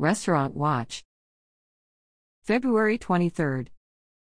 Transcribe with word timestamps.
Restaurant 0.00 0.54
Watch. 0.54 1.02
February 2.44 2.98
23rd. 2.98 3.66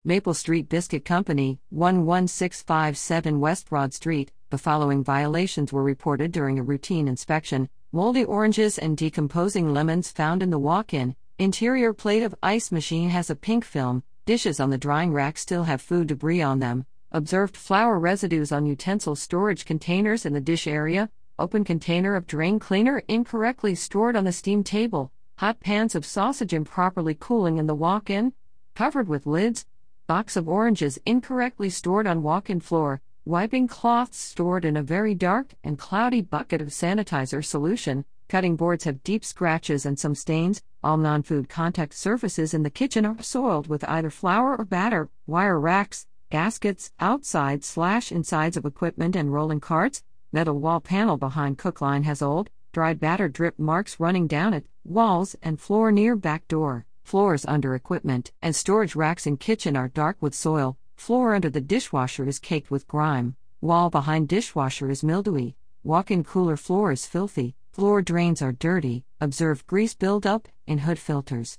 Maple 0.06 0.34
Street 0.34 0.70
Biscuit 0.70 1.04
Company, 1.04 1.60
11657 1.72 3.42
West 3.42 3.70
Broad 3.70 3.94
Street. 3.94 4.32
The 4.50 4.58
following 4.58 5.04
violations 5.04 5.74
were 5.74 5.84
reported 5.84 6.32
during 6.32 6.58
a 6.58 6.64
routine 6.64 7.06
inspection 7.10 7.68
moldy 7.92 8.24
oranges 8.24 8.78
and 8.78 8.96
decomposing 8.96 9.74
lemons 9.74 10.10
found 10.10 10.42
in 10.42 10.52
the 10.52 10.58
walk 10.58 10.94
in. 10.94 11.18
Interior 11.38 11.92
plate 11.92 12.24
of 12.24 12.34
ice 12.42 12.72
machine 12.72 13.10
has 13.10 13.30
a 13.30 13.36
pink 13.36 13.66
film. 13.66 14.04
Dishes 14.26 14.62
on 14.62 14.70
the 14.70 14.78
drying 14.78 15.12
rack 15.12 15.38
still 15.38 15.66
have 15.66 15.82
food 15.82 16.08
debris 16.08 16.42
on 16.42 16.60
them. 16.60 16.86
Observed 17.12 17.58
flour 17.58 18.00
residues 18.00 18.54
on 18.54 18.66
utensil 18.66 19.18
storage 19.18 19.66
containers 19.66 20.26
in 20.26 20.32
the 20.32 20.40
dish 20.40 20.66
area. 20.66 21.10
Open 21.38 21.66
container 21.66 22.16
of 22.16 22.26
drain 22.26 22.58
cleaner 22.58 23.04
incorrectly 23.10 23.76
stored 23.76 24.16
on 24.16 24.24
the 24.24 24.32
steam 24.32 24.64
table. 24.64 25.12
Hot 25.38 25.60
pans 25.60 25.94
of 25.94 26.04
sausage 26.04 26.52
improperly 26.52 27.14
cooling 27.14 27.60
in 27.60 27.68
the 27.68 27.76
walk 27.76 28.10
in. 28.10 28.34
Covered 28.74 29.08
with 29.08 29.28
lids. 29.28 29.68
Box 30.08 30.36
of 30.36 30.50
oranges 30.50 30.98
incorrectly 31.06 31.70
stored 31.70 32.08
on 32.08 32.24
walk 32.24 32.50
in 32.50 32.60
floor. 32.60 33.02
Wiping 33.24 33.68
cloths 33.68 34.18
stored 34.18 34.66
in 34.66 34.76
a 34.76 34.82
very 34.82 35.14
dark 35.14 35.54
and 35.64 35.78
cloudy 35.78 36.22
bucket 36.22 36.60
of 36.60 36.70
sanitizer 36.70 37.46
solution. 37.46 38.04
Cutting 38.28 38.56
boards 38.56 38.86
have 38.86 39.04
deep 39.04 39.24
scratches 39.24 39.86
and 39.86 40.00
some 40.00 40.16
stains. 40.16 40.64
All 40.84 40.98
non 40.98 41.22
food 41.22 41.50
contact 41.50 41.94
surfaces 41.94 42.56
in 42.56 42.64
the 42.64 42.72
kitchen 42.72 43.06
are 43.06 43.22
soiled 43.22 43.68
with 43.68 43.88
either 43.88 44.10
flour 44.10 44.58
or 44.58 44.66
batter. 44.66 45.08
Wire 45.28 45.60
racks, 45.60 46.08
gaskets, 46.32 46.92
outside 47.00 47.64
slash 47.64 48.12
insides 48.12 48.58
of 48.58 48.66
equipment 48.66 49.16
and 49.16 49.32
rolling 49.32 49.60
carts, 49.60 50.02
metal 50.32 50.60
wall 50.60 50.80
panel 50.82 51.16
behind 51.16 51.60
cook 51.60 51.80
line 51.80 52.04
has 52.04 52.24
old, 52.24 52.50
dried 52.78 53.00
batter 53.00 53.28
drip 53.28 53.58
marks 53.58 54.00
running 54.00 54.28
down 54.28 54.54
it, 54.54 54.64
walls 54.86 55.36
and 55.42 55.60
floor 55.60 55.92
near 55.92 56.16
back 56.16 56.48
door, 56.48 56.86
floors 57.04 57.44
under 57.48 57.74
equipment, 57.74 58.32
and 58.40 58.56
storage 58.56 58.96
racks 58.96 59.26
in 59.26 59.36
kitchen 59.36 59.76
are 59.76 59.88
dark 59.88 60.16
with 60.22 60.36
soil, 60.36 60.78
floor 60.96 61.34
under 61.34 61.50
the 61.50 61.60
dishwasher 61.60 62.28
is 62.28 62.38
caked 62.38 62.70
with 62.70 62.88
grime, 62.88 63.36
wall 63.62 63.90
behind 63.90 64.28
dishwasher 64.28 64.92
is 64.92 65.04
mildewy, 65.04 65.56
walk 65.84 66.12
in 66.12 66.24
cooler 66.24 66.56
floor 66.56 66.92
is 66.92 67.08
filthy, 67.08 67.56
floor 67.72 68.00
drains 68.04 68.44
are 68.44 68.52
dirty, 68.52 69.04
observe 69.20 69.66
grease 69.66 69.96
buildup 69.96 70.48
in 70.68 70.78
hood 70.78 71.00
filters. 71.00 71.58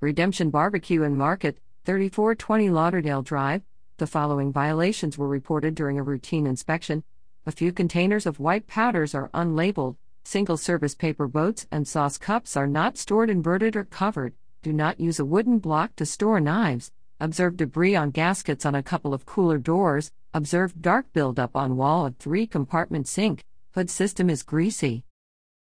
Redemption 0.00 0.50
Barbecue 0.50 1.04
and 1.04 1.16
Market, 1.16 1.58
3420 1.84 2.70
Lauderdale 2.70 3.22
Drive, 3.22 3.62
the 3.98 4.06
following 4.08 4.52
violations 4.52 5.16
were 5.16 5.28
reported 5.28 5.76
during 5.76 5.96
a 5.96 6.02
routine 6.02 6.44
inspection. 6.44 7.04
A 7.46 7.52
few 7.52 7.70
containers 7.72 8.26
of 8.26 8.40
white 8.40 8.66
powders 8.66 9.14
are 9.14 9.30
unlabeled. 9.32 9.94
Single 10.24 10.56
service 10.56 10.94
paper 10.94 11.26
boats 11.26 11.66
and 11.72 11.88
sauce 11.88 12.18
cups 12.18 12.56
are 12.56 12.66
not 12.66 12.98
stored 12.98 13.30
inverted 13.30 13.74
or 13.74 13.84
covered. 13.84 14.34
Do 14.62 14.72
not 14.72 15.00
use 15.00 15.18
a 15.18 15.24
wooden 15.24 15.58
block 15.58 15.96
to 15.96 16.06
store 16.06 16.40
knives. 16.40 16.92
Observe 17.18 17.56
debris 17.56 17.96
on 17.96 18.10
gaskets 18.10 18.64
on 18.64 18.74
a 18.74 18.82
couple 18.82 19.12
of 19.12 19.26
cooler 19.26 19.58
doors. 19.58 20.12
Observe 20.32 20.80
dark 20.80 21.12
buildup 21.12 21.56
on 21.56 21.76
wall 21.76 22.06
of 22.06 22.16
three 22.16 22.46
compartment 22.46 23.08
sink. 23.08 23.42
Hood 23.74 23.90
system 23.90 24.30
is 24.30 24.42
greasy. 24.42 25.04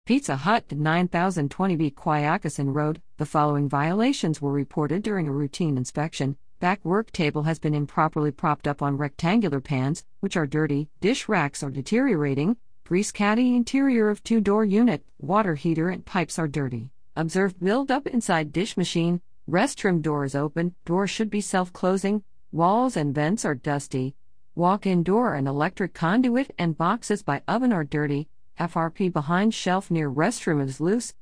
Pizza 0.04 0.36
Hut 0.36 0.68
9020B 0.68 1.94
Quioccasin 1.94 2.74
Road. 2.74 3.00
The 3.18 3.26
following 3.26 3.68
violations 3.68 4.40
were 4.42 4.52
reported 4.52 5.02
during 5.02 5.28
a 5.28 5.32
routine 5.32 5.76
inspection. 5.76 6.36
Back 6.60 6.84
work 6.84 7.12
table 7.12 7.44
has 7.44 7.58
been 7.58 7.74
improperly 7.74 8.32
propped 8.32 8.66
up 8.66 8.82
on 8.82 8.96
rectangular 8.96 9.60
pans, 9.60 10.04
which 10.20 10.36
are 10.36 10.46
dirty, 10.46 10.88
dish 11.00 11.28
racks 11.28 11.62
are 11.62 11.70
deteriorating, 11.70 12.56
grease 12.88 13.12
caddy 13.12 13.54
interior 13.54 14.08
of 14.08 14.24
two 14.24 14.40
door 14.40 14.64
unit, 14.64 15.04
water 15.18 15.54
heater 15.54 15.90
and 15.90 16.06
pipes 16.06 16.38
are 16.38 16.48
dirty. 16.48 16.88
Observed 17.16 17.60
buildup 17.60 18.06
inside 18.06 18.50
dish 18.50 18.78
machine, 18.78 19.20
restroom 19.46 20.00
door 20.00 20.24
is 20.24 20.34
open, 20.34 20.74
door 20.86 21.06
should 21.06 21.28
be 21.28 21.38
self 21.38 21.70
closing, 21.70 22.22
walls 22.50 22.96
and 22.96 23.14
vents 23.14 23.44
are 23.44 23.54
dusty, 23.54 24.14
walk 24.54 24.86
in 24.86 25.02
door 25.02 25.34
and 25.34 25.46
electric 25.46 25.92
conduit 25.92 26.50
and 26.58 26.78
boxes 26.78 27.22
by 27.22 27.42
oven 27.46 27.74
are 27.74 27.84
dirty, 27.84 28.26
FRP 28.58 29.12
behind 29.12 29.52
shelf 29.52 29.90
near 29.90 30.10
restroom 30.10 30.66
is 30.66 30.80
loose, 30.80 31.12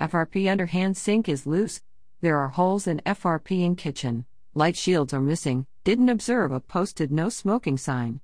FRP 0.00 0.50
under 0.50 0.66
hand 0.66 0.96
sink 0.96 1.28
is 1.28 1.46
loose, 1.46 1.82
there 2.20 2.38
are 2.40 2.48
holes 2.48 2.88
in 2.88 3.00
FRP 3.06 3.64
in 3.64 3.76
kitchen. 3.76 4.24
Light 4.54 4.74
shields 4.74 5.14
are 5.14 5.20
missing, 5.20 5.66
didn't 5.84 6.08
observe 6.08 6.50
a 6.50 6.58
posted 6.58 7.12
no 7.12 7.28
smoking 7.28 7.78
sign. 7.78 8.20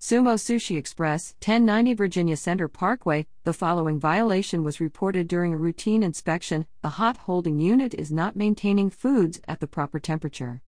Sumo 0.00 0.34
Sushi 0.34 0.76
Express, 0.76 1.34
1090 1.44 1.94
Virginia 1.94 2.36
Center 2.36 2.68
Parkway, 2.68 3.26
the 3.42 3.52
following 3.52 3.98
violation 3.98 4.62
was 4.62 4.78
reported 4.78 5.26
during 5.26 5.52
a 5.52 5.56
routine 5.56 6.04
inspection 6.04 6.66
the 6.82 6.90
hot 6.90 7.16
holding 7.16 7.58
unit 7.58 7.94
is 7.94 8.12
not 8.12 8.36
maintaining 8.36 8.90
foods 8.90 9.40
at 9.48 9.58
the 9.58 9.66
proper 9.66 9.98
temperature. 9.98 10.62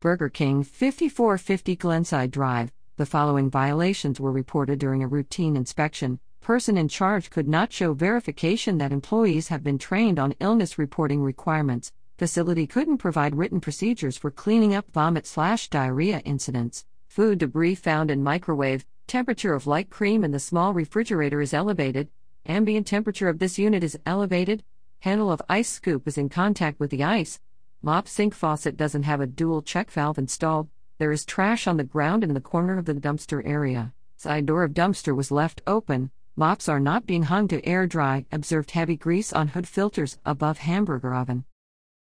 Burger 0.00 0.28
King, 0.28 0.64
5450 0.64 1.76
Glenside 1.76 2.32
Drive, 2.32 2.72
the 2.96 3.06
following 3.06 3.48
violations 3.48 4.18
were 4.18 4.32
reported 4.32 4.80
during 4.80 5.04
a 5.04 5.08
routine 5.08 5.54
inspection. 5.54 6.18
Person 6.40 6.76
in 6.76 6.88
charge 6.88 7.30
could 7.30 7.46
not 7.46 7.72
show 7.72 7.94
verification 7.94 8.78
that 8.78 8.92
employees 8.92 9.48
have 9.48 9.62
been 9.62 9.78
trained 9.78 10.18
on 10.18 10.34
illness 10.40 10.78
reporting 10.78 11.22
requirements, 11.22 11.92
facility 12.18 12.66
couldn't 12.66 12.98
provide 12.98 13.36
written 13.36 13.60
procedures 13.60 14.16
for 14.16 14.32
cleaning 14.32 14.74
up 14.74 14.90
vomit 14.92 15.28
slash 15.28 15.68
diarrhea 15.68 16.18
incidents. 16.24 16.84
Food 17.14 17.38
debris 17.38 17.76
found 17.76 18.10
in 18.10 18.24
microwave, 18.24 18.84
temperature 19.06 19.54
of 19.54 19.68
light 19.68 19.88
cream 19.88 20.24
in 20.24 20.32
the 20.32 20.40
small 20.40 20.74
refrigerator 20.74 21.40
is 21.40 21.54
elevated, 21.54 22.08
ambient 22.44 22.88
temperature 22.88 23.28
of 23.28 23.38
this 23.38 23.56
unit 23.56 23.84
is 23.84 23.96
elevated, 24.04 24.64
handle 24.98 25.30
of 25.30 25.40
ice 25.48 25.68
scoop 25.68 26.08
is 26.08 26.18
in 26.18 26.28
contact 26.28 26.80
with 26.80 26.90
the 26.90 27.04
ice, 27.04 27.38
mop 27.82 28.08
sink 28.08 28.34
faucet 28.34 28.76
doesn't 28.76 29.04
have 29.04 29.20
a 29.20 29.28
dual 29.28 29.62
check 29.62 29.92
valve 29.92 30.18
installed, 30.18 30.68
there 30.98 31.12
is 31.12 31.24
trash 31.24 31.68
on 31.68 31.76
the 31.76 31.84
ground 31.84 32.24
in 32.24 32.34
the 32.34 32.40
corner 32.40 32.78
of 32.78 32.84
the 32.84 32.94
dumpster 32.94 33.40
area, 33.46 33.94
side 34.16 34.46
door 34.46 34.64
of 34.64 34.74
dumpster 34.74 35.14
was 35.14 35.30
left 35.30 35.62
open, 35.68 36.10
mops 36.34 36.68
are 36.68 36.80
not 36.80 37.06
being 37.06 37.22
hung 37.22 37.46
to 37.46 37.64
air 37.64 37.86
dry, 37.86 38.26
observed 38.32 38.72
heavy 38.72 38.96
grease 38.96 39.32
on 39.32 39.46
hood 39.46 39.68
filters 39.68 40.18
above 40.26 40.58
hamburger 40.58 41.14
oven. 41.14 41.44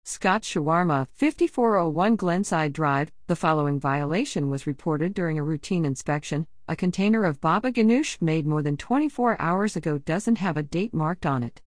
Scott 0.09 0.41
Shawarma, 0.41 1.07
5401 1.13 2.15
Glenside 2.15 2.73
Drive. 2.73 3.11
The 3.27 3.35
following 3.35 3.79
violation 3.79 4.49
was 4.49 4.65
reported 4.65 5.13
during 5.13 5.37
a 5.37 5.43
routine 5.43 5.85
inspection. 5.85 6.47
A 6.67 6.75
container 6.75 7.25
of 7.25 7.39
baba 7.39 7.71
ganoush 7.71 8.19
made 8.19 8.47
more 8.47 8.63
than 8.63 8.75
24 8.75 9.39
hours 9.39 9.75
ago 9.75 9.99
doesn't 9.99 10.39
have 10.39 10.57
a 10.57 10.63
date 10.63 10.95
marked 10.95 11.27
on 11.27 11.43
it. 11.43 11.61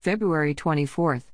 February 0.00 0.52
24th. 0.52 1.26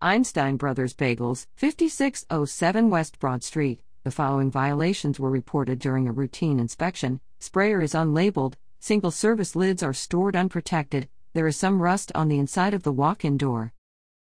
Einstein 0.00 0.56
Brothers 0.56 0.94
Bagels, 0.94 1.46
5607 1.56 2.88
West 2.88 3.18
Broad 3.18 3.44
Street. 3.44 3.82
The 4.02 4.10
following 4.10 4.50
violations 4.50 5.20
were 5.20 5.30
reported 5.30 5.78
during 5.78 6.08
a 6.08 6.12
routine 6.12 6.58
inspection. 6.58 7.20
Sprayer 7.38 7.82
is 7.82 7.92
unlabeled, 7.92 8.54
single 8.80 9.10
service 9.10 9.54
lids 9.54 9.82
are 9.82 9.92
stored 9.92 10.36
unprotected, 10.36 11.10
there 11.34 11.46
is 11.46 11.58
some 11.58 11.82
rust 11.82 12.10
on 12.14 12.28
the 12.28 12.38
inside 12.38 12.72
of 12.72 12.82
the 12.82 12.92
walk 12.92 13.26
in 13.26 13.36
door. 13.36 13.74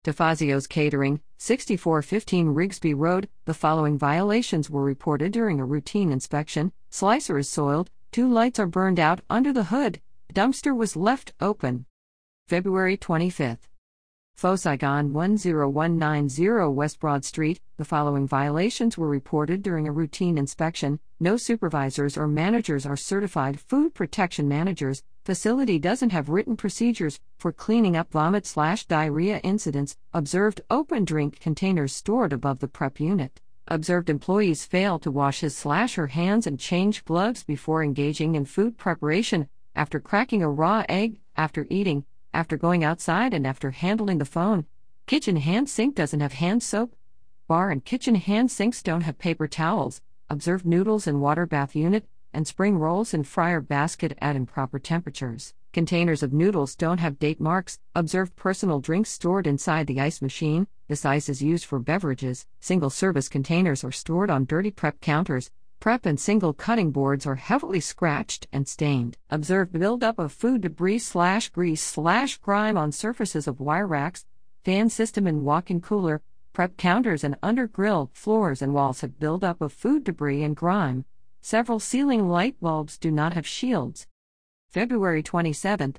DeFazio's 0.04 0.66
Catering, 0.66 1.22
6415 1.44 2.54
Rigsby 2.54 2.94
Road. 2.96 3.28
The 3.46 3.56
following 3.56 3.98
violations 3.98 4.70
were 4.70 4.84
reported 4.84 5.32
during 5.32 5.60
a 5.60 5.66
routine 5.66 6.12
inspection 6.12 6.72
slicer 6.92 7.40
is 7.40 7.50
soiled, 7.50 7.90
two 8.12 8.32
lights 8.32 8.60
are 8.60 8.68
burned 8.68 9.00
out 9.00 9.22
under 9.28 9.52
the 9.52 9.64
hood, 9.64 10.02
dumpster 10.32 10.78
was 10.78 10.96
left 10.96 11.34
open. 11.42 11.88
February 12.48 12.96
25th. 12.96 13.71
Pho 14.42 14.56
Saigon 14.56 15.14
10190 15.14 16.74
West 16.74 17.00
Broad 17.00 17.24
Street. 17.24 17.62
The 17.78 17.86
following 17.86 18.28
violations 18.28 18.98
were 18.98 19.08
reported 19.08 19.62
during 19.62 19.88
a 19.88 19.92
routine 19.92 20.36
inspection. 20.36 21.00
No 21.20 21.38
supervisors 21.38 22.18
or 22.18 22.28
managers 22.28 22.84
are 22.84 22.98
certified 22.98 23.60
food 23.60 23.94
protection 23.94 24.48
managers. 24.48 25.04
Facility 25.26 25.78
doesn't 25.78 26.10
have 26.10 26.28
written 26.28 26.58
procedures 26.58 27.20
for 27.38 27.52
cleaning 27.52 27.96
up 27.96 28.12
vomit 28.12 28.48
slash 28.48 28.86
diarrhea 28.86 29.38
incidents. 29.44 29.96
Observed 30.12 30.62
open 30.72 31.06
drink 31.06 31.40
containers 31.40 31.94
stored 31.94 32.34
above 32.34 32.62
the 32.62 32.68
prep 32.68 33.00
unit. 33.00 33.42
Observed 33.68 34.10
employees 34.10 34.66
fail 34.66 34.98
to 34.98 35.12
wash 35.12 35.42
his 35.42 35.56
slash 35.56 35.94
her 35.94 36.08
hands 36.08 36.48
and 36.48 36.60
change 36.60 37.06
gloves 37.06 37.44
before 37.44 37.84
engaging 37.84 38.34
in 38.34 38.46
food 38.46 38.76
preparation, 38.76 39.48
after 39.76 40.00
cracking 40.00 40.42
a 40.42 40.50
raw 40.50 40.84
egg, 40.90 41.20
after 41.38 41.68
eating, 41.70 42.06
after 42.34 42.58
going 42.58 42.84
outside, 42.84 43.34
and 43.34 43.46
after 43.46 43.72
handling 43.72 44.18
the 44.18 44.26
phone. 44.26 44.66
Kitchen 45.08 45.38
hand 45.38 45.70
sink 45.70 45.96
doesn't 45.96 46.22
have 46.22 46.34
hand 46.34 46.64
soap. 46.64 46.96
Bar 47.48 47.70
and 47.70 47.84
kitchen 47.84 48.16
hand 48.16 48.50
sinks 48.50 48.82
don't 48.82 49.02
have 49.02 49.18
paper 49.18 49.48
towels. 49.48 50.02
Observe 50.30 50.66
noodles 50.66 51.08
in 51.08 51.20
water 51.20 51.46
bath 51.46 51.76
unit 51.76 52.08
and 52.34 52.48
spring 52.48 52.78
rolls 52.78 53.14
in 53.14 53.24
fryer 53.24 53.62
basket 53.62 54.18
at 54.22 54.36
improper 54.36 54.80
temperatures. 54.80 55.54
Containers 55.74 56.24
of 56.24 56.34
noodles 56.34 56.76
don't 56.76 57.00
have 57.00 57.20
date 57.20 57.40
marks. 57.40 57.80
Observe 57.96 58.36
personal 58.36 58.80
drinks 58.80 59.10
stored 59.10 59.48
inside 59.48 59.88
the 59.88 60.02
ice 60.02 60.22
machine. 60.22 60.68
This 60.88 61.06
ice 61.06 61.30
is 61.30 61.42
used 61.42 61.66
for 61.66 61.80
beverages. 61.80 62.46
Single 62.60 62.90
service 62.90 63.30
containers 63.30 63.84
are 63.84 63.92
stored 63.92 64.30
on 64.30 64.46
dirty 64.46 64.72
prep 64.72 65.00
counters. 65.00 65.50
Prep 65.82 66.06
and 66.06 66.20
single 66.20 66.54
cutting 66.54 66.92
boards 66.92 67.26
are 67.26 67.38
heavily 67.38 67.80
scratched 67.80 68.46
and 68.54 68.68
stained. 68.68 69.18
Observed 69.32 69.72
buildup 69.72 70.20
of 70.20 70.32
food 70.32 70.62
debris 70.62 71.00
slash 71.00 71.50
grease 71.50 71.82
slash 71.82 72.38
grime 72.38 72.78
on 72.78 72.92
surfaces 72.92 73.48
of 73.48 73.60
wire 73.60 73.88
racks. 73.88 74.24
fan 74.64 74.90
system 74.90 75.26
and 75.26 75.44
walk 75.44 75.72
in 75.72 75.82
cooler, 75.82 76.22
prep 76.54 76.78
counters, 76.78 77.24
and 77.24 77.36
under 77.42 77.66
grill 77.66 78.12
floors 78.14 78.62
and 78.62 78.76
walls 78.76 79.02
have 79.02 79.20
buildup 79.20 79.60
of 79.60 79.74
food 79.74 80.04
debris 80.04 80.44
and 80.44 80.56
grime. 80.56 81.04
Several 81.42 81.80
ceiling 81.80 82.30
light 82.30 82.56
bulbs 82.62 83.00
do 83.00 83.10
not 83.10 83.34
have 83.34 83.48
shields. 83.48 84.06
February 84.70 85.24
27th. 85.24 85.96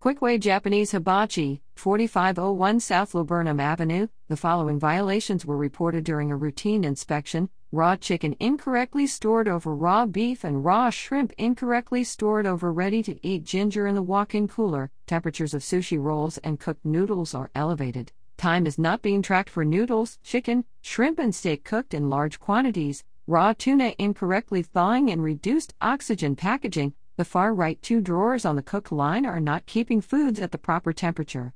Quickway 0.00 0.38
Japanese 0.38 0.92
Hibachi, 0.92 1.60
4501 1.74 2.78
South 2.78 3.14
Laburnum 3.16 3.58
Avenue. 3.58 4.06
The 4.28 4.36
following 4.36 4.78
violations 4.78 5.44
were 5.44 5.56
reported 5.56 6.04
during 6.04 6.30
a 6.30 6.36
routine 6.36 6.84
inspection 6.84 7.50
raw 7.72 7.96
chicken 7.96 8.36
incorrectly 8.38 9.08
stored 9.08 9.48
over 9.48 9.74
raw 9.74 10.06
beef 10.06 10.44
and 10.44 10.64
raw 10.64 10.88
shrimp 10.90 11.32
incorrectly 11.36 12.04
stored 12.04 12.46
over 12.46 12.72
ready 12.72 13.02
to 13.02 13.26
eat 13.26 13.42
ginger 13.42 13.88
in 13.88 13.96
the 13.96 14.02
walk 14.02 14.36
in 14.36 14.46
cooler. 14.46 14.92
Temperatures 15.08 15.52
of 15.52 15.62
sushi 15.62 16.00
rolls 16.00 16.38
and 16.38 16.60
cooked 16.60 16.84
noodles 16.84 17.34
are 17.34 17.50
elevated. 17.56 18.12
Time 18.36 18.68
is 18.68 18.78
not 18.78 19.02
being 19.02 19.20
tracked 19.20 19.50
for 19.50 19.64
noodles, 19.64 20.20
chicken, 20.22 20.64
shrimp, 20.80 21.18
and 21.18 21.34
steak 21.34 21.64
cooked 21.64 21.92
in 21.92 22.08
large 22.08 22.38
quantities. 22.38 23.02
Raw 23.26 23.52
tuna 23.52 23.94
incorrectly 23.98 24.62
thawing 24.62 25.08
in 25.08 25.20
reduced 25.20 25.74
oxygen 25.80 26.36
packaging. 26.36 26.94
The 27.18 27.24
far 27.24 27.52
right 27.52 27.82
two 27.82 28.00
drawers 28.00 28.44
on 28.44 28.54
the 28.54 28.62
cook 28.62 28.92
line 28.92 29.26
are 29.26 29.40
not 29.40 29.66
keeping 29.66 30.00
foods 30.00 30.38
at 30.38 30.52
the 30.52 30.56
proper 30.56 30.92
temperature. 30.92 31.52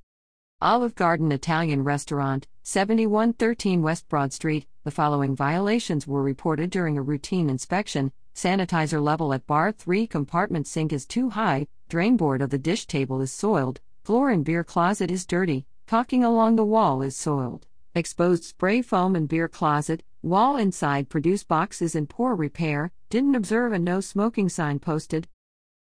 Olive 0.61 0.97
Garden 0.97 1.31
Italian 1.31 1.85
Restaurant, 1.85 2.49
7113 2.65 3.81
West 3.81 4.09
Broad 4.09 4.33
Street. 4.33 4.67
The 4.83 4.91
following 4.91 5.37
violations 5.37 6.05
were 6.05 6.21
reported 6.21 6.71
during 6.71 6.99
a 6.99 7.03
routine 7.03 7.49
inspection. 7.49 8.11
Sanitizer 8.35 9.01
level 9.01 9.33
at 9.33 9.47
bar 9.47 9.71
3 9.71 10.09
compartment 10.09 10.67
sink 10.67 10.93
is 10.93 11.07
too 11.07 11.31
high, 11.31 11.69
drainboard 11.89 12.43
of 12.43 12.51
the 12.51 12.59
dish 12.59 12.87
table 12.87 13.21
is 13.21 13.33
soiled, 13.33 13.81
floor 14.03 14.33
in 14.33 14.43
beer 14.43 14.65
closet 14.65 15.13
is 15.13 15.25
dirty, 15.25 15.65
caulking 15.87 16.25
along 16.25 16.57
the 16.57 16.65
wall 16.65 17.03
is 17.03 17.17
soiled. 17.17 17.69
Exposed 17.95 18.43
spray 18.43 18.83
foam 18.83 19.15
in 19.15 19.27
beer 19.27 19.47
closet, 19.47 20.03
wall 20.23 20.57
inside 20.57 21.09
produce 21.09 21.45
box 21.45 21.81
is 21.81 21.95
in 21.95 22.09
poor 22.09 22.35
repair, 22.35 22.91
didn't 23.11 23.37
observe 23.37 23.73
a 23.73 23.79
no 23.79 24.01
smoking 24.01 24.49
sign 24.49 24.81
posted. 24.81 25.29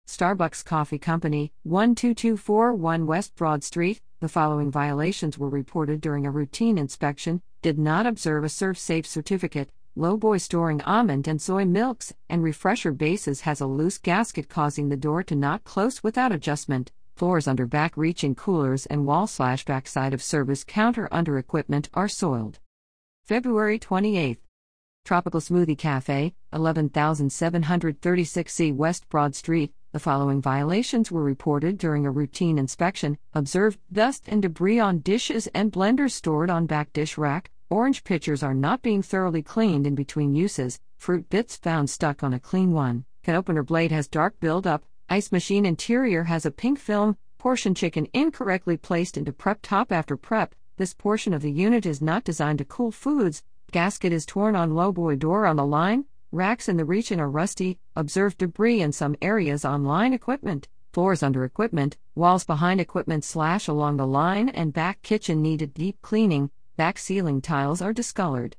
Starbucks 0.06 0.64
Coffee 0.64 0.98
Company, 0.98 1.52
12241 1.64 3.06
West 3.06 3.34
Broad 3.34 3.64
Street. 3.64 4.00
The 4.20 4.28
following 4.28 4.70
violations 4.70 5.36
were 5.36 5.48
reported 5.48 6.00
during 6.00 6.24
a 6.24 6.30
routine 6.30 6.78
inspection 6.78 7.42
did 7.60 7.76
not 7.76 8.06
observe 8.06 8.44
a 8.44 8.46
ServSafe 8.46 9.04
certificate, 9.04 9.68
Lowboy 9.96 10.40
storing 10.40 10.80
almond 10.82 11.26
and 11.26 11.42
soy 11.42 11.64
milks, 11.64 12.14
and 12.28 12.44
refresher 12.44 12.92
bases 12.92 13.40
has 13.40 13.60
a 13.60 13.66
loose 13.66 13.98
gasket 13.98 14.48
causing 14.48 14.88
the 14.88 14.96
door 14.96 15.24
to 15.24 15.34
not 15.34 15.64
close 15.64 16.04
without 16.04 16.30
adjustment. 16.30 16.92
Floors 17.16 17.48
under 17.48 17.66
back 17.66 17.96
reaching 17.96 18.36
coolers 18.36 18.86
and 18.86 19.06
wall 19.06 19.26
slash 19.26 19.64
backside 19.64 20.14
of 20.14 20.22
service 20.22 20.62
counter 20.62 21.08
under 21.10 21.36
equipment 21.36 21.88
are 21.94 22.08
soiled. 22.08 22.60
February 23.24 23.80
28th. 23.80 24.38
Tropical 25.04 25.40
Smoothie 25.40 25.78
Cafe, 25.78 26.34
11736C 26.52 28.74
West 28.74 29.08
Broad 29.08 29.34
Street, 29.34 29.72
the 29.96 30.00
following 30.00 30.42
violations 30.42 31.10
were 31.10 31.22
reported 31.22 31.78
during 31.78 32.04
a 32.04 32.10
routine 32.10 32.58
inspection 32.58 33.16
observed 33.32 33.78
dust 33.90 34.24
and 34.26 34.42
debris 34.42 34.78
on 34.78 34.98
dishes 34.98 35.46
and 35.54 35.72
blenders 35.72 36.10
stored 36.10 36.50
on 36.50 36.66
back 36.66 36.92
dish 36.92 37.16
rack, 37.16 37.50
orange 37.70 38.04
pitchers 38.04 38.42
are 38.42 38.52
not 38.52 38.82
being 38.82 39.00
thoroughly 39.00 39.40
cleaned 39.40 39.86
in 39.86 39.94
between 39.94 40.34
uses, 40.34 40.78
fruit 40.98 41.30
bits 41.30 41.56
found 41.56 41.88
stuck 41.88 42.22
on 42.22 42.34
a 42.34 42.38
clean 42.38 42.72
one, 42.72 43.06
can 43.22 43.34
opener 43.34 43.62
blade 43.62 43.90
has 43.90 44.06
dark 44.06 44.38
buildup, 44.38 44.84
ice 45.08 45.32
machine 45.32 45.64
interior 45.64 46.24
has 46.24 46.44
a 46.44 46.50
pink 46.50 46.78
film, 46.78 47.16
portion 47.38 47.74
chicken 47.74 48.06
incorrectly 48.12 48.76
placed 48.76 49.16
into 49.16 49.32
prep 49.32 49.60
top 49.62 49.90
after 49.90 50.14
prep. 50.14 50.54
This 50.76 50.92
portion 50.92 51.32
of 51.32 51.40
the 51.40 51.50
unit 51.50 51.86
is 51.86 52.02
not 52.02 52.22
designed 52.22 52.58
to 52.58 52.66
cool 52.66 52.90
foods. 52.90 53.42
Gasket 53.72 54.12
is 54.12 54.26
torn 54.26 54.54
on 54.54 54.74
lowboy 54.74 55.18
door 55.18 55.46
on 55.46 55.56
the 55.56 55.64
line, 55.64 56.04
Racks 56.36 56.68
in 56.68 56.76
the 56.76 56.84
region 56.84 57.18
are 57.18 57.30
rusty, 57.30 57.78
observed 57.96 58.36
debris 58.36 58.82
in 58.82 58.92
some 58.92 59.16
areas 59.22 59.64
on 59.64 59.84
line 59.84 60.12
equipment, 60.12 60.68
floors 60.92 61.22
under 61.22 61.44
equipment, 61.44 61.96
walls 62.14 62.44
behind 62.44 62.78
equipment 62.78 63.24
slash 63.24 63.68
along 63.68 63.96
the 63.96 64.06
line, 64.06 64.50
and 64.50 64.70
back 64.70 65.00
kitchen 65.00 65.40
needed 65.40 65.72
deep 65.72 65.96
cleaning, 66.02 66.50
back 66.76 66.98
ceiling 66.98 67.40
tiles 67.40 67.80
are 67.80 67.94
discolored. 67.94 68.54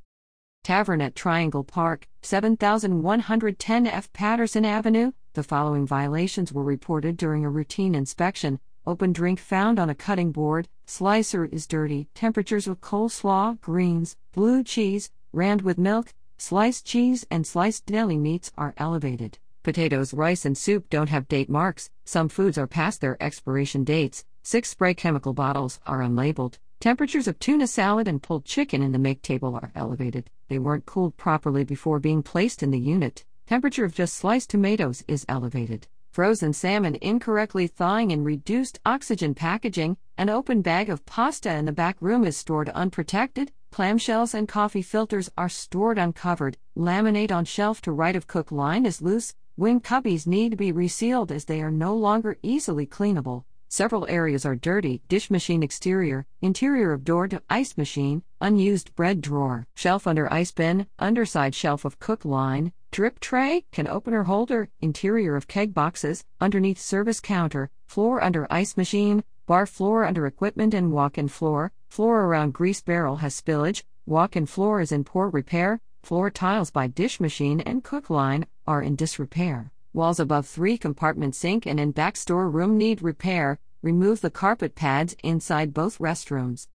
Tavern 0.63 1.01
at 1.01 1.13
Triangle 1.13 1.63
Park, 1.63 2.07
7110 2.23 3.85
F. 3.85 4.11
Patterson 4.11 4.65
Avenue. 4.65 5.11
The 5.33 5.43
following 5.43 5.85
violations 5.85 6.51
were 6.51 6.63
reported 6.63 7.15
during 7.15 7.45
a 7.45 7.51
routine 7.51 7.93
inspection. 7.93 8.59
Open 8.87 9.13
drink 9.13 9.37
found 9.37 9.77
on 9.77 9.87
a 9.87 9.93
cutting 9.93 10.31
board, 10.31 10.67
slicer 10.87 11.45
is 11.45 11.67
dirty, 11.67 12.07
temperatures 12.15 12.65
of 12.65 12.81
coleslaw, 12.81 13.61
greens, 13.61 14.17
blue 14.31 14.63
cheese, 14.63 15.11
rand 15.31 15.61
with 15.61 15.77
milk, 15.77 16.15
Sliced 16.39 16.85
cheese 16.85 17.25
and 17.31 17.47
sliced 17.47 17.87
deli 17.87 18.15
meats 18.15 18.51
are 18.55 18.75
elevated. 18.77 19.39
Potatoes, 19.63 20.13
rice, 20.13 20.45
and 20.45 20.55
soup 20.55 20.87
don't 20.87 21.09
have 21.09 21.27
date 21.27 21.49
marks. 21.49 21.89
Some 22.05 22.29
foods 22.29 22.59
are 22.59 22.67
past 22.67 23.01
their 23.01 23.21
expiration 23.21 23.83
dates. 23.83 24.23
Six 24.43 24.69
spray 24.69 24.93
chemical 24.93 25.33
bottles 25.33 25.79
are 25.87 25.99
unlabeled. 25.99 26.59
Temperatures 26.79 27.27
of 27.27 27.39
tuna 27.39 27.65
salad 27.65 28.07
and 28.07 28.21
pulled 28.21 28.45
chicken 28.45 28.83
in 28.83 28.91
the 28.91 28.99
make 28.99 29.23
table 29.23 29.55
are 29.55 29.71
elevated. 29.73 30.29
They 30.47 30.59
weren't 30.59 30.85
cooled 30.85 31.17
properly 31.17 31.63
before 31.63 31.99
being 31.99 32.21
placed 32.21 32.61
in 32.61 32.69
the 32.69 32.79
unit. 32.79 33.25
Temperature 33.47 33.83
of 33.83 33.95
just 33.95 34.13
sliced 34.13 34.51
tomatoes 34.51 35.03
is 35.07 35.25
elevated. 35.27 35.87
Frozen 36.11 36.53
salmon 36.53 36.97
incorrectly 37.01 37.67
thawing 37.67 38.11
in 38.11 38.23
reduced 38.23 38.79
oxygen 38.85 39.35
packaging. 39.35 39.97
An 40.17 40.29
open 40.29 40.61
bag 40.61 40.89
of 40.89 41.05
pasta 41.05 41.53
in 41.53 41.65
the 41.65 41.71
back 41.71 41.97
room 41.99 42.23
is 42.23 42.35
stored 42.35 42.69
unprotected. 42.69 43.51
Clamshells 43.71 44.33
and 44.33 44.47
coffee 44.47 44.81
filters 44.81 45.29
are 45.37 45.49
stored 45.49 45.97
uncovered. 45.97 46.57
Laminate 46.75 47.31
on 47.31 47.45
shelf 47.45 47.81
to 47.81 47.91
right 47.91 48.15
of 48.15 48.27
cook 48.27 48.51
line 48.51 48.85
is 48.85 49.01
loose. 49.01 49.35
Wing 49.57 49.79
cubbies 49.79 50.25
need 50.25 50.49
to 50.49 50.57
be 50.57 50.71
resealed 50.71 51.31
as 51.31 51.45
they 51.45 51.61
are 51.61 51.71
no 51.71 51.95
longer 51.95 52.37
easily 52.41 52.87
cleanable. 52.87 53.43
Several 53.69 54.07
areas 54.07 54.45
are 54.45 54.55
dirty 54.55 55.01
dish 55.09 55.29
machine 55.29 55.61
exterior, 55.61 56.25
interior 56.41 56.93
of 56.93 57.03
door 57.03 57.27
to 57.27 57.41
ice 57.49 57.77
machine, 57.77 58.23
unused 58.39 58.95
bread 58.95 59.19
drawer, 59.19 59.67
shelf 59.75 60.07
under 60.07 60.31
ice 60.31 60.51
bin, 60.51 60.87
underside 60.99 61.53
shelf 61.53 61.83
of 61.83 61.99
cook 61.99 62.23
line, 62.23 62.71
drip 62.91 63.19
tray, 63.19 63.65
can 63.73 63.85
opener 63.85 64.23
holder, 64.23 64.69
interior 64.79 65.35
of 65.35 65.49
keg 65.49 65.73
boxes, 65.73 66.23
underneath 66.39 66.79
service 66.79 67.19
counter, 67.19 67.69
floor 67.87 68.23
under 68.23 68.47
ice 68.49 68.77
machine, 68.77 69.21
bar 69.47 69.65
floor 69.65 70.05
under 70.05 70.25
equipment 70.25 70.73
and 70.73 70.93
walk 70.93 71.17
in 71.17 71.27
floor, 71.27 71.73
floor 71.89 72.21
around 72.21 72.53
grease 72.53 72.81
barrel 72.81 73.17
has 73.17 73.39
spillage, 73.39 73.83
walk 74.05 74.37
in 74.37 74.45
floor 74.45 74.79
is 74.79 74.93
in 74.93 75.03
poor 75.03 75.29
repair, 75.29 75.81
floor 76.03 76.29
tiles 76.29 76.71
by 76.71 76.87
dish 76.87 77.19
machine 77.19 77.59
and 77.59 77.83
cook 77.83 78.09
line 78.09 78.45
are 78.65 78.81
in 78.81 78.95
disrepair. 78.95 79.73
Walls 79.97 80.19
above 80.19 80.45
three 80.45 80.77
compartment 80.77 81.33
sink 81.33 81.65
and 81.65 81.79
in 81.79 81.89
back 81.89 82.17
store 82.17 82.51
room 82.51 82.77
need 82.77 83.01
repair. 83.01 83.57
Remove 83.81 84.21
the 84.21 84.29
carpet 84.29 84.75
pads 84.75 85.15
inside 85.23 85.73
both 85.73 85.97
restrooms. 85.97 86.67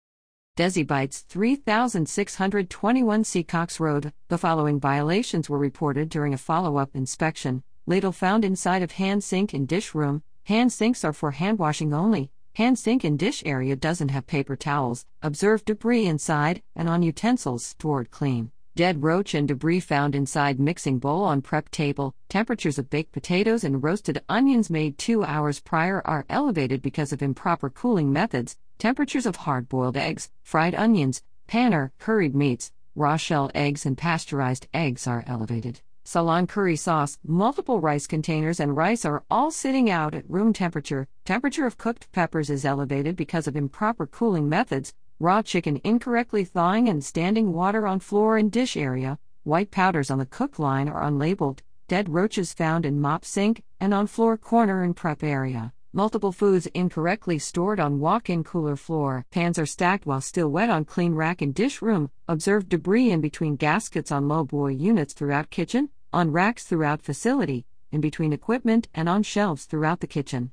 Desi 0.59 0.85
Bites 0.85 1.21
3621 1.21 3.23
Seacox 3.23 3.79
Road. 3.79 4.13
The 4.27 4.39
following 4.39 4.81
violations 4.81 5.49
were 5.49 5.57
reported 5.57 6.09
during 6.09 6.35
a 6.35 6.37
follow 6.37 6.79
up 6.79 6.91
inspection. 6.95 7.63
Ladle 7.87 8.11
found 8.11 8.45
inside 8.45 8.83
of 8.83 8.91
hand 8.91 9.23
sink 9.23 9.55
in 9.55 9.67
dish 9.67 9.95
room. 9.95 10.25
Hand 10.47 10.73
sinks 10.73 11.05
are 11.05 11.13
for 11.13 11.31
hand 11.31 11.61
washing 11.61 11.95
only. 11.95 12.33
Hand 12.57 12.77
sink 12.77 13.05
and 13.05 13.17
dish 13.17 13.45
area 13.47 13.77
doesn't 13.77 14.09
have 14.09 14.27
paper 14.27 14.57
towels. 14.57 15.07
Observed 15.23 15.67
debris 15.67 16.07
inside 16.07 16.61
and 16.75 16.89
on 16.89 17.05
utensils 17.05 17.65
stored 17.65 18.11
clean. 18.11 18.51
Dead 18.75 19.03
roach 19.03 19.35
and 19.35 19.47
debris 19.47 19.81
found 19.81 20.15
inside 20.15 20.59
mixing 20.59 20.99
bowl 20.99 21.25
on 21.25 21.43
prep 21.43 21.71
table. 21.71 22.15
Temperatures 22.31 22.79
of 22.79 22.89
baked 22.89 23.13
potatoes 23.13 23.65
and 23.65 23.83
roasted 23.83 24.23
onions 24.31 24.71
made 24.71 24.97
two 24.97 25.23
hours 25.23 25.61
prior 25.61 26.01
are 26.07 26.25
elevated 26.31 26.81
because 26.81 27.13
of 27.13 27.21
improper 27.21 27.69
cooling 27.69 28.11
methods. 28.11 28.57
Temperatures 28.79 29.27
of 29.27 29.37
hard 29.37 29.69
boiled 29.69 29.99
eggs, 29.99 30.31
fried 30.43 30.75
onions, 30.75 31.23
paneer, 31.47 31.91
curried 31.99 32.35
meats, 32.35 32.73
raw 32.95 33.19
shell 33.19 33.51
eggs, 33.55 33.85
and 33.85 33.99
pasteurized 33.99 34.67
eggs 34.73 35.07
are 35.07 35.23
elevated. 35.27 35.83
Ceylon 36.05 36.47
curry 36.47 36.75
sauce, 36.75 37.19
multiple 37.23 37.79
rice 37.79 38.07
containers, 38.07 38.59
and 38.59 38.75
rice 38.75 39.05
are 39.05 39.23
all 39.31 39.51
sitting 39.51 39.91
out 39.91 40.15
at 40.15 40.29
room 40.31 40.55
temperature. 40.55 41.09
Temperature 41.27 41.67
of 41.67 41.77
cooked 41.77 42.11
peppers 42.11 42.49
is 42.49 42.65
elevated 42.65 43.17
because 43.17 43.47
of 43.47 43.55
improper 43.55 44.07
cooling 44.07 44.49
methods. 44.49 44.95
Raw 45.23 45.41
chicken 45.41 45.81
incorrectly 45.85 46.43
thawing 46.45 46.89
and 46.89 47.05
standing 47.05 47.53
water 47.53 47.87
on 47.87 48.01
floor 48.01 48.37
and 48.37 48.51
dish 48.51 48.77
area. 48.77 49.21
White 49.45 49.71
powders 49.71 50.11
on 50.11 50.19
the 50.19 50.27
cook 50.27 50.59
line 50.59 50.89
are 50.89 51.01
unlabeled. 51.01 51.61
Dead 51.87 52.09
roaches 52.09 52.53
found 52.53 52.85
in 52.85 53.01
mop 53.01 53.25
sink 53.25 53.63
and 53.79 53.95
on 53.95 54.09
floor 54.09 54.37
corner 54.37 54.83
and 54.83 54.97
prep 54.97 55.23
area. 55.23 55.73
Multiple 55.93 56.33
foods 56.33 56.67
incorrectly 56.75 57.39
stored 57.39 57.79
on 57.79 58.01
walk 58.01 58.29
in 58.29 58.43
cooler 58.43 58.75
floor. 58.75 59.25
Pans 59.31 59.61
are 59.61 59.65
stacked 59.65 60.07
while 60.07 60.21
still 60.21 60.49
wet 60.49 60.71
on 60.71 60.85
clean 60.85 61.15
rack 61.15 61.41
in 61.41 61.53
dish 61.53 61.81
room. 61.81 62.11
Observed 62.27 62.69
debris 62.69 63.13
in 63.13 63.21
between 63.21 63.55
gaskets 63.55 64.11
on 64.11 64.27
low 64.27 64.43
boy 64.43 64.71
units 64.71 65.15
throughout 65.15 65.51
kitchen, 65.51 65.91
on 66.13 66.33
racks 66.33 66.65
throughout 66.65 67.01
facility, 67.01 67.65
in 67.93 68.01
between 68.01 68.33
equipment 68.33 68.89
and 68.93 69.09
on 69.09 69.23
shelves 69.23 69.67
throughout 69.67 70.01
the 70.01 70.09
kitchen. 70.09 70.51